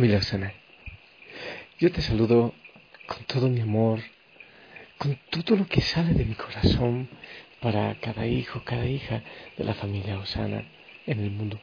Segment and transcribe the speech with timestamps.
[0.00, 0.54] Familia sana,
[1.78, 2.54] yo te saludo
[3.06, 4.00] con todo mi amor,
[4.96, 7.06] con todo lo que sale de mi corazón
[7.60, 9.22] para cada hijo, cada hija
[9.58, 10.64] de la familia Osana
[11.06, 11.60] en el mundo.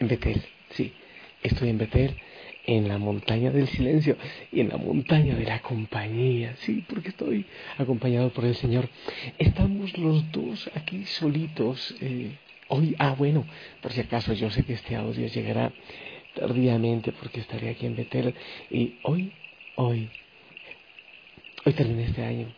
[0.00, 0.94] En Betel, sí,
[1.42, 2.16] estoy en Betel,
[2.64, 4.16] en la montaña del silencio
[4.50, 7.44] y en la montaña de la compañía, sí, porque estoy
[7.76, 8.88] acompañado por el Señor.
[9.36, 11.94] Estamos los dos aquí solitos.
[12.00, 12.38] Eh,
[12.68, 13.44] hoy, ah, bueno,
[13.82, 15.70] por si acaso yo sé que este audio llegará
[16.34, 18.34] tardíamente porque estaré aquí en Betel
[18.70, 19.30] y hoy,
[19.76, 20.08] hoy,
[21.64, 22.48] hoy terminé este año,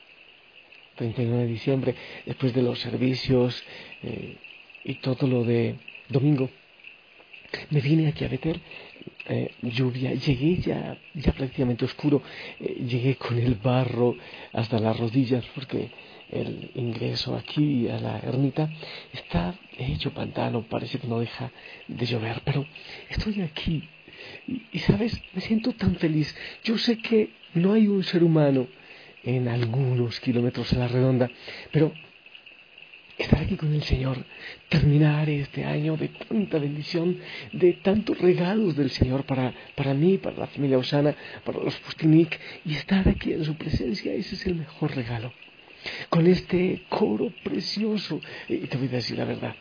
[0.96, 1.94] 31 de diciembre,
[2.24, 3.62] después de los servicios
[4.02, 4.36] eh,
[4.84, 5.76] y todo lo de
[6.08, 6.48] domingo.
[7.70, 8.60] Me vine aquí a Betel,
[9.28, 12.22] eh, lluvia, llegué ya, ya prácticamente oscuro,
[12.60, 14.16] eh, llegué con el barro
[14.52, 15.90] hasta las rodillas porque
[16.30, 18.68] el ingreso aquí a la ermita.
[19.12, 21.50] Está hecho pantano, parece que no deja
[21.88, 22.66] de llover, pero
[23.08, 23.88] estoy aquí.
[24.46, 26.34] Y, sabes, me siento tan feliz.
[26.64, 28.66] Yo sé que no hay un ser humano
[29.24, 31.30] en algunos kilómetros a la redonda,
[31.72, 31.92] pero
[33.18, 34.24] estar aquí con el Señor,
[34.68, 37.18] terminar este año de tanta bendición,
[37.52, 42.38] de tantos regalos del Señor para, para mí, para la familia Osana, para los Pustinik,
[42.64, 45.32] y estar aquí en su presencia, ese es el mejor regalo
[46.08, 48.20] con este coro precioso.
[48.48, 49.54] Y te voy a decir la verdad,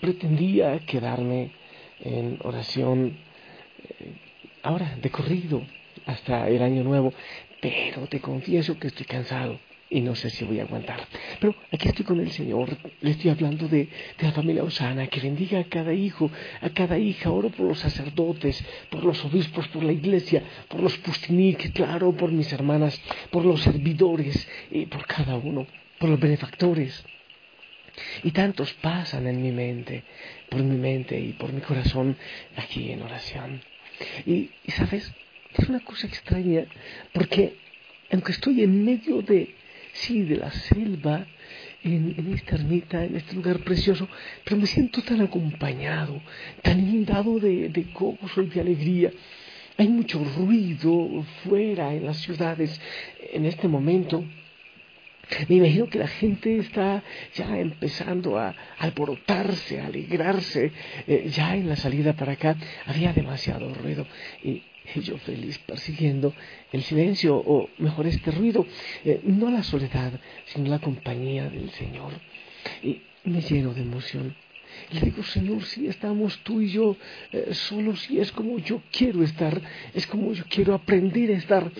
[0.00, 1.50] pretendía quedarme
[2.00, 3.16] en oración
[3.98, 4.12] eh,
[4.62, 5.62] ahora de corrido
[6.06, 7.12] hasta el año nuevo,
[7.60, 9.58] pero te confieso que estoy cansado
[9.90, 11.06] y no sé si voy a aguantar.
[11.40, 13.88] Pero aquí estoy con el Señor, le estoy hablando de,
[14.20, 18.64] la familia Osana, que bendiga a cada hijo, a cada hija, oro por los sacerdotes,
[18.88, 23.00] por los obispos, por la iglesia, por los pustinik, claro, por mis hermanas,
[23.30, 25.66] por los servidores, y por cada uno,
[25.98, 27.04] por los benefactores.
[28.22, 30.04] Y tantos pasan en mi mente,
[30.48, 32.16] por mi mente y por mi corazón
[32.56, 33.60] aquí en oración.
[34.24, 35.12] y sabes,
[35.58, 36.64] es una cosa extraña,
[37.12, 37.56] porque
[38.12, 39.54] aunque estoy en medio de,
[39.92, 41.26] sí, de la selva,
[41.82, 44.08] en, esta ermita, en este lugar precioso,
[44.44, 46.20] pero me siento tan acompañado,
[46.62, 49.10] tan inundado de, de gozo y de alegría.
[49.76, 52.78] Hay mucho ruido fuera en las ciudades
[53.32, 54.24] en este momento.
[55.48, 57.02] Me imagino que la gente está
[57.34, 60.72] ya empezando a alborotarse, a alegrarse.
[61.06, 64.06] Eh, ya en la salida para acá había demasiado ruido.
[64.42, 64.62] Y
[64.96, 66.34] yo feliz persiguiendo
[66.72, 68.66] el silencio, o mejor este ruido,
[69.04, 70.12] eh, no la soledad,
[70.46, 72.12] sino la compañía del Señor.
[72.82, 74.34] Y me lleno de emoción.
[74.92, 76.96] Le digo, Señor, si estamos tú y yo
[77.32, 79.60] eh, solos, y es como yo quiero estar,
[79.94, 81.70] es como yo quiero aprender a estar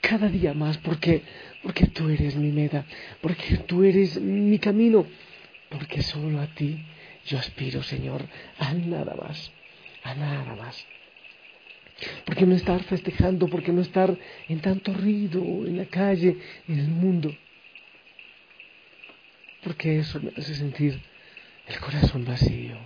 [0.00, 1.22] cada día más, porque,
[1.66, 2.84] porque tú eres mi meta,
[3.20, 5.04] porque tú eres mi camino,
[5.68, 6.78] porque solo a ti
[7.24, 8.24] yo aspiro, Señor,
[8.60, 9.50] a nada más,
[10.04, 10.86] a nada más.
[12.24, 13.48] ¿Por qué no estar festejando?
[13.48, 14.16] ¿Por qué no estar
[14.48, 16.36] en tanto ruido, en la calle,
[16.68, 17.34] en el mundo?
[19.64, 21.00] Porque eso me hace sentir
[21.66, 22.78] el corazón vacío.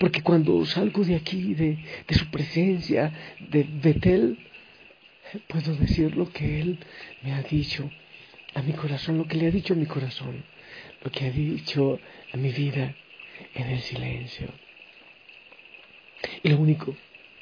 [0.00, 1.78] Porque cuando salgo de aquí, de,
[2.08, 4.36] de su presencia, de Betel,
[5.48, 6.78] puedo decir lo que Él
[7.22, 7.90] me ha dicho
[8.54, 10.44] a mi corazón, lo que le ha dicho a mi corazón,
[11.02, 12.00] lo que ha dicho
[12.32, 12.94] a mi vida
[13.54, 14.48] en el silencio.
[16.42, 16.96] Y lo único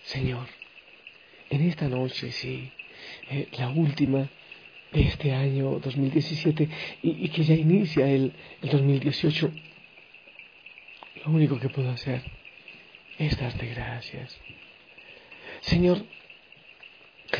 [0.07, 0.47] Señor,
[1.51, 2.71] en esta noche, sí,
[3.29, 4.29] eh, la última
[4.93, 6.69] de este año 2017
[7.03, 8.33] y, que ya inicia el,
[8.63, 9.53] el 2018,
[11.25, 12.23] lo único que puedo hacer
[13.19, 14.39] es darte gracias.
[15.63, 16.05] Señor,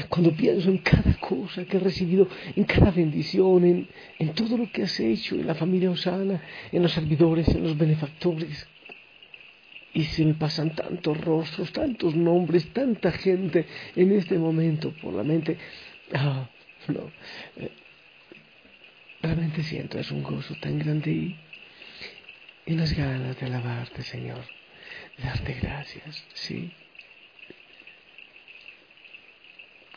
[0.09, 3.89] cuando pienso en cada cosa que he recibido, en cada bendición, en,
[4.19, 6.43] en todo lo que has hecho, en la familia Osana,
[6.73, 8.69] en los servidores, en los benefactores,
[9.95, 15.23] y se me pasan tantos rostros, tantos nombres, tanta gente en este momento por la
[15.23, 15.57] mente.
[16.13, 16.51] Ah,
[16.89, 17.11] no.
[17.57, 17.71] Eh,
[19.23, 21.37] realmente siento, es un gozo tan grande y,
[22.67, 24.45] y unas ganas de alabarte, Señor,
[25.17, 26.71] darte gracias, sí.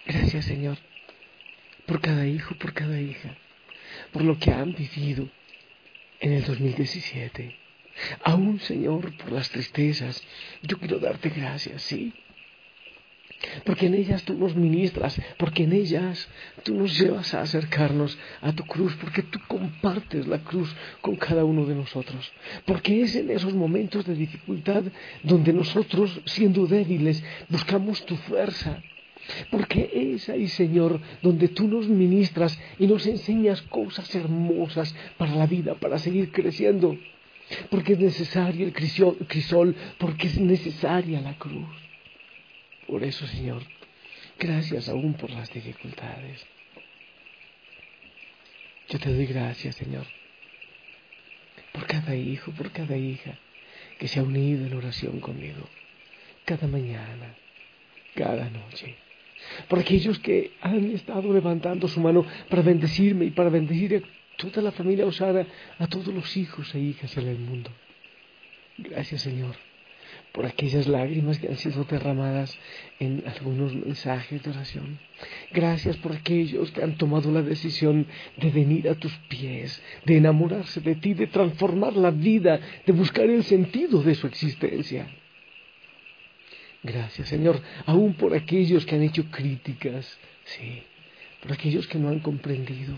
[0.09, 0.77] Gracias, Señor,
[1.85, 3.37] por cada hijo, por cada hija,
[4.11, 5.29] por lo que han vivido
[6.19, 7.59] en el 2017
[8.23, 10.21] Aún, Señor, por las tristezas,
[10.63, 12.13] yo quiero darte gracias, sí.
[13.63, 16.27] Porque en ellas tú nos ministras, porque en ellas
[16.63, 21.45] tú nos llevas a acercarnos a tu cruz, porque tú compartes la cruz con cada
[21.45, 22.31] uno de nosotros.
[22.65, 24.83] Porque es en esos momentos de dificultad
[25.23, 28.81] donde nosotros, siendo débiles, buscamos tu fuerza.
[29.51, 35.45] Porque es ahí, Señor, donde tú nos ministras y nos enseñas cosas hermosas para la
[35.45, 36.97] vida, para seguir creciendo
[37.69, 41.67] porque es necesario el crisol, porque es necesaria la cruz.
[42.87, 43.63] Por eso, Señor,
[44.37, 46.45] gracias aún por las dificultades.
[48.89, 50.05] Yo te doy gracias, Señor,
[51.73, 53.37] por cada hijo, por cada hija
[53.99, 55.67] que se ha unido en oración conmigo,
[56.45, 57.35] cada mañana,
[58.15, 58.95] cada noche.
[59.67, 64.61] Por aquellos que han estado levantando su mano para bendecirme y para bendecir a toda
[64.61, 65.45] la familia Osana,
[65.77, 67.71] a todos los hijos e hijas en el mundo.
[68.77, 69.55] Gracias, Señor
[70.31, 72.55] por aquellas lágrimas que han sido derramadas
[72.99, 74.99] en algunos mensajes de oración.
[75.51, 78.05] Gracias por aquellos que han tomado la decisión
[78.37, 83.25] de venir a tus pies, de enamorarse de ti, de transformar la vida, de buscar
[83.25, 85.07] el sentido de su existencia.
[86.83, 90.83] Gracias, Señor, aún por aquellos que han hecho críticas, sí,
[91.41, 92.97] por aquellos que no han comprendido,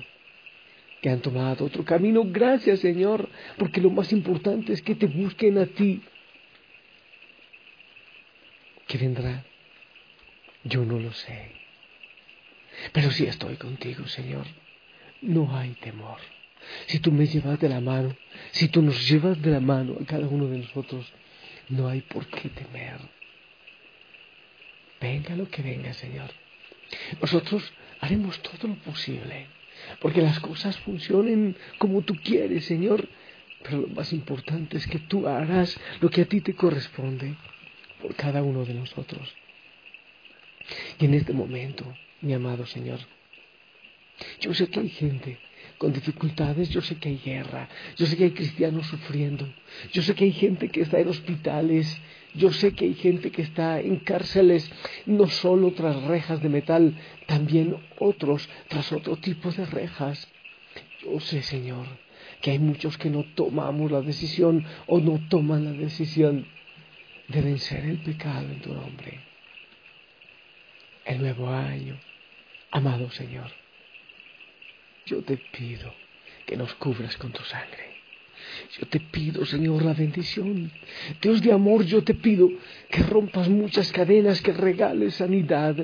[1.02, 2.24] que han tomado otro camino.
[2.26, 6.02] Gracias, Señor, porque lo más importante es que te busquen a ti
[8.92, 9.46] ¿Qué vendrá?
[10.66, 11.54] Yo no lo sé.
[12.92, 14.46] Pero si estoy contigo, Señor,
[15.22, 16.18] no hay temor.
[16.88, 18.14] Si tú me llevas de la mano,
[18.52, 21.10] si tú nos llevas de la mano a cada uno de nosotros,
[21.70, 23.00] no hay por qué temer.
[25.02, 26.30] Venga lo que venga, Señor.
[27.20, 29.48] Nosotros haremos todo lo posible,
[30.00, 33.08] porque las cosas funcionen como tú quieres, Señor.
[33.64, 37.36] Pero lo más importante es que tú harás lo que a ti te corresponde
[38.02, 39.36] por cada uno de nosotros.
[41.00, 41.86] Y en este momento,
[42.22, 43.00] mi amado Señor,
[44.40, 45.40] yo sé que hay gente
[45.78, 47.68] con dificultades, yo sé que hay guerra,
[47.98, 49.52] yo sé que hay cristianos sufriendo,
[49.92, 52.00] yo sé que hay gente que está en hospitales,
[52.34, 54.72] yo sé que hay gente que está en cárceles,
[55.06, 60.32] no solo tras rejas de metal, también otros tras otro tipo de rejas.
[61.02, 61.88] Yo sé, Señor,
[62.42, 66.48] que hay muchos que no tomamos la decisión o no toman la decisión
[67.28, 69.20] de vencer el pecado en tu nombre.
[71.06, 72.00] El nuevo año,
[72.72, 73.52] amado Señor,
[75.06, 75.94] yo te pido
[76.46, 77.91] que nos cubras con tu sangre.
[78.80, 80.72] Yo te pido, Señor, la bendición.
[81.22, 82.50] Dios de amor, yo te pido
[82.90, 85.76] que rompas muchas cadenas, que regales sanidad,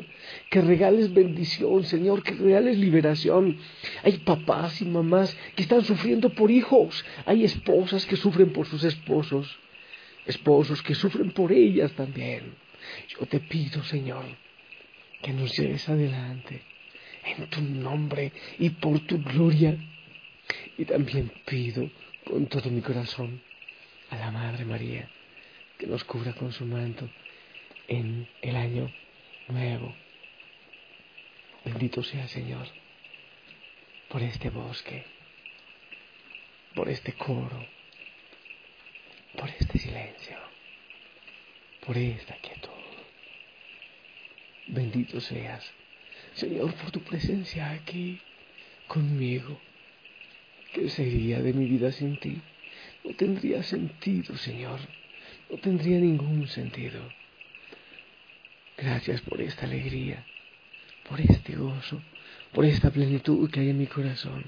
[0.50, 3.58] que regales bendición, Señor, que regales liberación.
[4.04, 7.04] Hay papás y mamás que están sufriendo por hijos.
[7.26, 9.60] Hay esposas que sufren por sus esposos
[10.28, 12.54] esposos que sufren por ellas también.
[13.10, 14.26] Yo te pido, Señor,
[15.22, 16.62] que nos lleves adelante
[17.26, 19.78] en tu nombre y por tu gloria.
[20.78, 21.90] Y también pido
[22.26, 23.42] con todo mi corazón
[24.10, 25.10] a la Madre María
[25.78, 27.10] que nos cubra con su manto
[27.88, 28.92] en el año
[29.48, 29.96] nuevo.
[31.66, 32.68] Bendito sea, Señor,
[34.10, 35.06] por este bosque,
[36.74, 37.78] por este coro
[39.38, 40.38] por este silencio,
[41.86, 42.72] por esta quietud.
[44.68, 45.72] Bendito seas,
[46.34, 48.20] Señor, por tu presencia aquí
[48.88, 49.62] conmigo.
[50.78, 52.40] ¿Qué sería de mi vida sin ti?
[53.04, 54.80] No tendría sentido, Señor.
[55.50, 57.02] No tendría ningún sentido.
[58.78, 60.24] Gracias por esta alegría,
[61.10, 62.00] por este gozo,
[62.54, 64.46] por esta plenitud que hay en mi corazón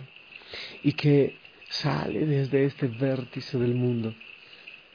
[0.84, 1.34] y que
[1.68, 4.14] sale desde este vértice del mundo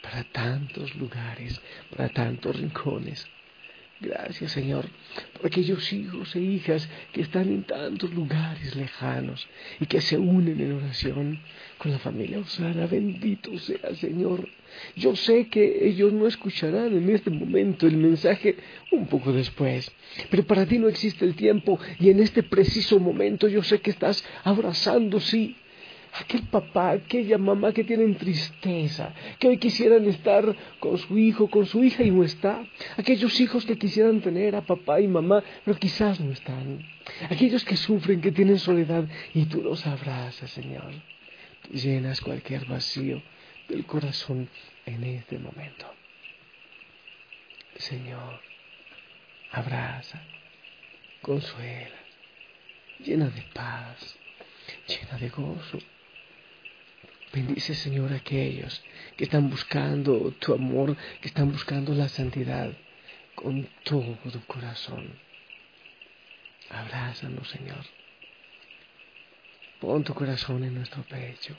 [0.03, 1.61] para tantos lugares,
[1.91, 3.27] para tantos rincones.
[4.05, 4.85] Gracias, Señor,
[5.33, 9.47] por aquellos hijos e hijas que están en tantos lugares lejanos
[9.81, 11.41] y que se unen en oración
[11.79, 12.87] con la familia Osana.
[12.87, 14.47] Bendito sea, Señor.
[14.97, 18.57] Yo sé que ellos no escucharán en este momento el mensaje
[18.93, 19.91] un poco después,
[20.31, 23.91] pero para ti no existe el tiempo y en este preciso momento yo sé que
[23.91, 25.57] estás abrazando, sí,
[26.15, 30.45] aquel papá, aquella mamá que tienen tristeza, que hoy quisieran estar
[30.79, 32.65] con su hijo, con su hija y no está,
[32.97, 36.87] aquellos hijos que quisieran tener a papá y mamá, pero quizás no están,
[37.29, 39.05] aquellos que sufren, que tienen soledad
[39.35, 40.93] y tú los abrazas, Señor,
[41.63, 43.21] tú llenas cualquier vacío
[43.69, 44.49] del corazón
[44.87, 45.87] en este momento.
[47.77, 48.41] Señor,
[49.51, 50.23] abraza,
[51.23, 51.99] consuela,
[53.01, 54.17] llena de paz,
[54.87, 55.79] llena de gozo
[57.35, 58.81] Bendice, Señor, a aquellos
[59.17, 62.73] que están buscando tu amor, que están buscando la santidad
[63.35, 65.19] con todo tu corazón.
[66.71, 67.85] Abrázanos, Señor.
[69.81, 71.57] Pon tu corazón en nuestro pecho.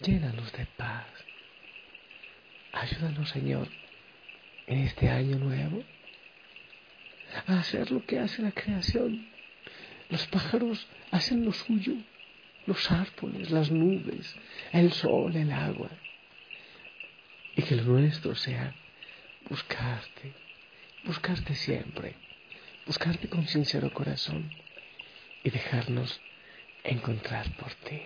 [0.00, 1.06] Llénanos de paz.
[2.72, 3.68] Ayúdanos, Señor,
[4.66, 5.82] en este año nuevo
[7.46, 9.26] a hacer lo que hace la creación.
[10.10, 11.94] Los pájaros hacen lo suyo
[12.70, 14.34] los árboles, las nubes,
[14.72, 15.90] el sol, el agua.
[17.56, 18.74] Y que lo nuestro sea
[19.48, 20.32] buscarte
[21.04, 22.14] buscarte siempre,
[22.86, 24.50] buscarte con sincero corazón
[25.42, 26.20] y dejarnos
[26.84, 28.02] encontrar por ti.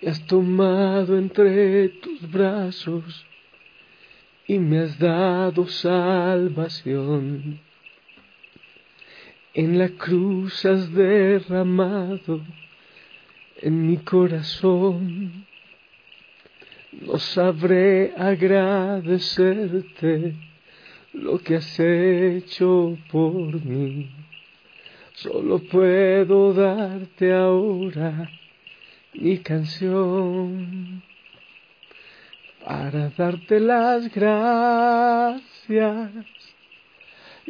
[0.00, 3.24] Me has tomado entre tus brazos
[4.46, 7.60] y me has dado salvación.
[9.54, 12.40] En la cruz has derramado
[13.60, 15.44] en mi corazón.
[16.92, 20.36] No sabré agradecerte
[21.12, 24.10] lo que has hecho por mí.
[25.14, 28.30] Solo puedo darte ahora
[29.12, 31.02] mi canción
[32.64, 35.42] para darte las gracias.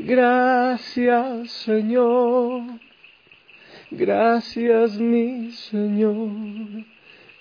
[0.05, 2.65] Gracias Señor,
[3.93, 6.85] gracias mi Señor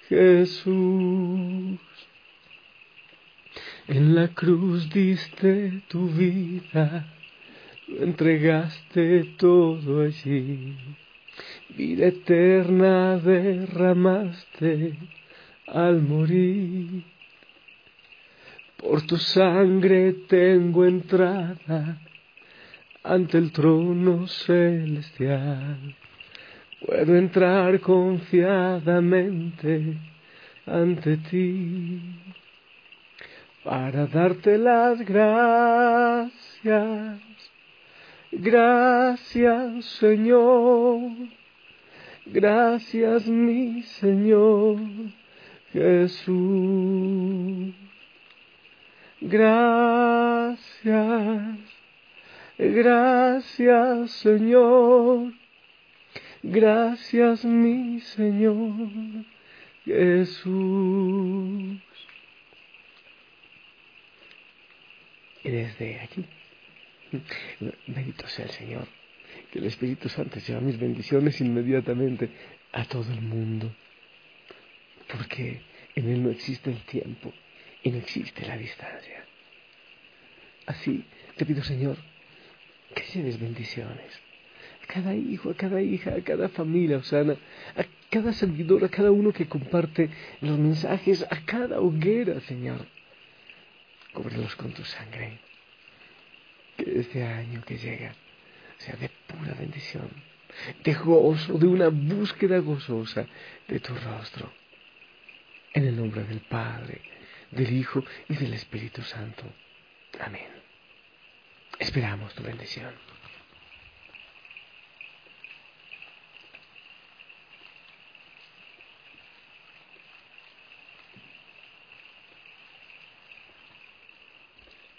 [0.07, 1.79] Jesús.
[3.87, 7.07] En la cruz diste tu vida,
[7.87, 10.77] lo entregaste todo allí.
[11.69, 14.99] Vida eterna derramaste
[15.65, 17.05] al morir.
[18.77, 21.99] Por tu sangre tengo entrada
[23.03, 25.95] ante el trono celestial.
[26.85, 29.97] Puedo entrar confiadamente
[30.65, 32.01] ante ti
[33.63, 36.31] para darte las gracias.
[38.31, 41.11] Gracias Señor,
[42.25, 44.79] gracias mi Señor
[45.73, 47.75] Jesús.
[49.23, 50.79] Gracias,
[52.69, 55.33] gracias Señor,
[56.43, 59.25] gracias mi Señor
[59.85, 61.81] Jesús.
[65.43, 66.25] Y desde aquí,
[67.87, 68.87] bendito sea el Señor,
[69.51, 72.29] que el Espíritu Santo lleva mis bendiciones inmediatamente
[72.73, 73.73] a todo el mundo,
[75.07, 75.61] porque
[75.95, 77.33] en Él no existe el tiempo
[77.81, 79.25] y no existe la distancia.
[80.67, 81.03] Así
[81.37, 81.97] te pido, Señor,
[83.13, 84.21] lleves bendiciones
[84.83, 87.35] a cada hijo, a cada hija, a cada familia, Osana,
[87.75, 90.09] a cada servidor, a cada uno que comparte
[90.41, 92.85] los mensajes, a cada hoguera, Señor.
[94.13, 95.39] Cúbrelos con tu sangre.
[96.77, 98.13] Que este año que llega
[98.77, 100.09] sea de pura bendición,
[100.83, 103.27] de gozo, de una búsqueda gozosa
[103.67, 104.51] de tu rostro.
[105.73, 107.01] En el nombre del Padre,
[107.51, 109.43] del Hijo y del Espíritu Santo.
[110.19, 110.60] Amén.
[111.81, 112.93] Esperamos tu bendición.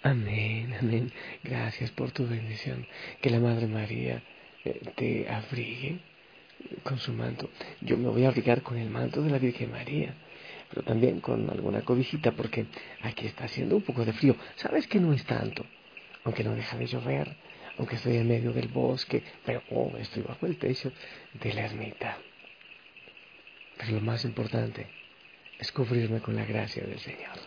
[0.02, 1.12] Amén, amén.
[1.44, 2.84] Gracias por tu bendición.
[3.20, 4.20] Que la Madre María
[4.64, 6.00] eh, te abrigue
[6.82, 7.48] con su manto.
[7.80, 10.16] Yo me voy a abrigar con el manto de la Virgen María
[10.68, 12.64] pero también con alguna cobijita porque
[13.02, 14.36] aquí está haciendo un poco de frío.
[14.56, 15.66] Sabes que no es tanto,
[16.24, 17.36] aunque no deja de llover,
[17.78, 20.92] aunque estoy en medio del bosque, pero oh, estoy bajo el techo
[21.34, 22.18] de la ermita.
[23.78, 24.86] Pero lo más importante
[25.58, 27.38] es cubrirme con la gracia del Señor.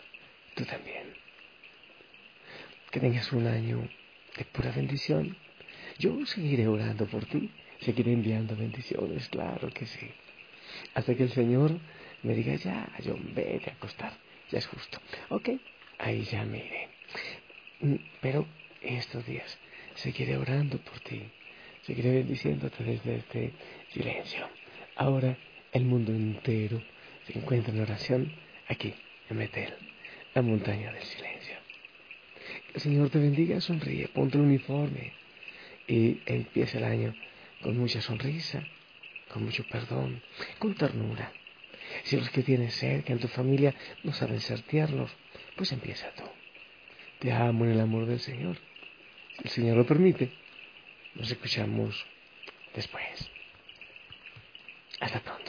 [0.54, 1.14] Tú también.
[2.90, 3.88] Que tengas un año
[4.36, 5.36] de pura bendición.
[5.98, 10.10] Yo seguiré orando por ti, seguiré enviando bendiciones, claro que sí.
[10.94, 11.78] Hasta que el Señor
[12.22, 14.12] me diga, ya, yo vete a acostar,
[14.50, 14.98] ya es justo.
[15.28, 15.50] Ok,
[15.98, 16.88] ahí ya me iré.
[17.80, 18.46] Mm, pero
[18.82, 19.58] estos días
[19.94, 21.22] seguiré orando por ti,
[21.82, 23.52] seguiré bendiciéndote desde este
[23.92, 24.48] silencio.
[24.96, 25.36] Ahora
[25.72, 26.82] el mundo entero
[27.26, 28.32] se encuentra en oración
[28.68, 28.94] aquí,
[29.30, 29.74] en Betel,
[30.34, 31.56] la montaña del silencio.
[32.74, 35.12] El Señor te bendiga, sonríe, ponte el uniforme
[35.88, 37.14] y empieza el año
[37.62, 38.62] con mucha sonrisa,
[39.28, 40.22] con mucho perdón,
[40.58, 41.32] con ternura
[42.04, 45.10] si los que tienes cerca en tu familia no saben ser tiernos,
[45.56, 46.24] pues empieza tú.
[47.18, 48.56] Te amo en el amor del Señor.
[49.36, 50.32] Si el Señor lo permite,
[51.14, 52.06] nos escuchamos
[52.74, 53.30] después.
[55.00, 55.45] Hasta pronto.